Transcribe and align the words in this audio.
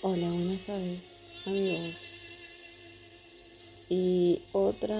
Hola, 0.00 0.28
buenas 0.28 0.64
tardes, 0.64 1.00
amigos. 1.44 1.96
Y 3.88 4.42
otra 4.52 4.96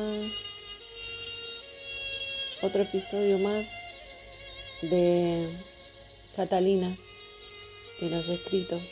otro 2.62 2.82
episodio 2.82 3.38
más 3.38 3.68
de 4.82 5.56
Catalina 6.34 6.96
de 8.00 8.10
los 8.10 8.28
escritos. 8.28 8.82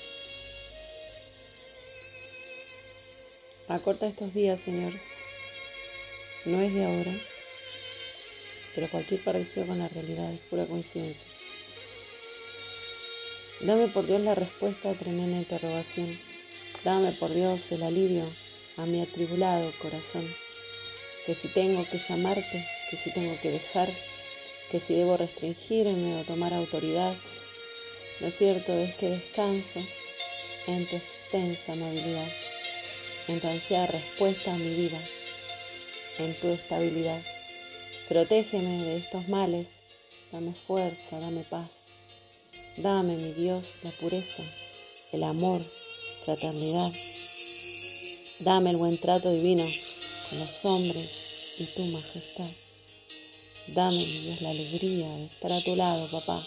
Acorta 3.66 4.06
estos 4.06 4.32
días, 4.32 4.60
Señor. 4.60 4.92
No 6.44 6.60
es 6.60 6.72
de 6.72 6.84
ahora, 6.84 7.18
pero 8.76 8.88
cualquier 8.90 9.24
parecido 9.24 9.66
con 9.66 9.80
la 9.80 9.88
realidad 9.88 10.32
es 10.32 10.38
pura 10.42 10.66
coincidencia. 10.66 11.45
Dame 13.60 13.88
por 13.88 14.06
Dios 14.06 14.20
la 14.20 14.34
respuesta 14.34 14.90
a 14.90 14.94
tremenda 14.94 15.38
interrogación. 15.38 16.08
Dame 16.84 17.12
por 17.12 17.32
Dios 17.32 17.72
el 17.72 17.82
alivio 17.82 18.30
a 18.76 18.84
mi 18.84 19.00
atribulado 19.00 19.72
corazón. 19.80 20.28
Que 21.24 21.34
si 21.34 21.48
tengo 21.48 21.82
que 21.90 21.98
llamarte, 21.98 22.66
que 22.90 22.96
si 22.98 23.10
tengo 23.14 23.34
que 23.40 23.52
dejar, 23.52 23.88
que 24.70 24.78
si 24.78 24.94
debo 24.94 25.16
restringirme 25.16 26.20
o 26.20 26.24
tomar 26.24 26.52
autoridad, 26.52 27.14
lo 28.20 28.30
cierto 28.30 28.74
es 28.74 28.94
que 28.96 29.08
descanso 29.08 29.80
en 30.66 30.86
tu 30.86 30.96
extensa 30.96 31.72
amabilidad, 31.72 32.28
en 33.28 33.40
tu 33.40 33.48
ansiada 33.48 33.86
respuesta 33.86 34.52
a 34.52 34.58
mi 34.58 34.74
vida, 34.74 35.00
en 36.18 36.38
tu 36.40 36.48
estabilidad. 36.48 37.22
Protégeme 38.06 38.84
de 38.84 38.98
estos 38.98 39.28
males, 39.28 39.68
dame 40.30 40.52
fuerza, 40.66 41.18
dame 41.18 41.42
paz. 41.42 41.85
Dame, 42.78 43.16
mi 43.16 43.32
Dios, 43.32 43.72
la 43.82 43.90
pureza, 43.90 44.42
el 45.10 45.22
amor, 45.24 45.64
fraternidad. 46.26 46.92
Dame 48.38 48.68
el 48.68 48.76
buen 48.76 48.98
trato 48.98 49.32
divino 49.32 49.64
con 50.28 50.40
los 50.40 50.62
hombres 50.62 51.10
y 51.56 51.64
tu 51.74 51.86
majestad. 51.86 52.50
Dame, 53.68 53.96
mi 53.96 54.20
Dios, 54.20 54.42
la 54.42 54.50
alegría 54.50 55.08
de 55.08 55.24
estar 55.24 55.52
a 55.52 55.62
tu 55.62 55.74
lado, 55.74 56.10
papá, 56.10 56.46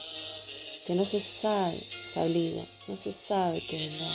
que 0.86 0.94
no 0.94 1.04
se 1.04 1.20
sabe 1.20 1.82
salido, 2.14 2.64
no 2.88 2.96
se 2.96 3.10
qué 3.10 3.62
que 3.68 3.78
vendrá. 3.78 4.12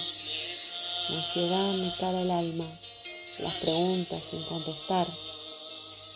La 1.08 1.16
ansiedad 1.16 1.74
me 1.74 1.92
cala 1.98 2.22
el 2.22 2.30
alma, 2.30 2.80
las 3.40 3.54
preguntas 3.54 4.22
sin 4.30 4.44
contestar, 4.44 5.08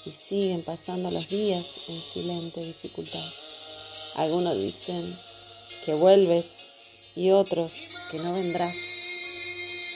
y 0.05 0.11
siguen 0.12 0.62
pasando 0.62 1.11
los 1.11 1.28
días 1.28 1.67
en 1.89 2.00
silente 2.12 2.65
dificultad. 2.65 3.28
Algunos 4.15 4.56
dicen 4.59 5.19
que 5.84 5.94
vuelves 5.94 6.47
y 7.14 7.30
otros 7.30 7.72
que 8.11 8.19
no 8.19 8.34
vendrás. 8.34 8.74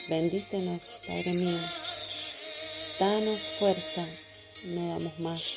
Bendícenos, 0.09 0.81
Padre 1.07 1.33
mío. 1.33 1.59
Danos 2.99 3.39
fuerza, 3.59 4.05
no 4.65 4.89
damos 4.89 5.19
más. 5.19 5.55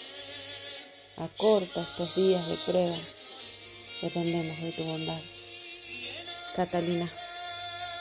Acorta 1.17 1.83
estos 1.83 2.14
días 2.14 2.47
de 2.47 2.56
prueba. 2.70 2.98
Dependemos 4.03 4.61
de 4.61 4.73
tu 4.73 4.84
bondad. 4.84 5.20
Catalina. 6.55 7.11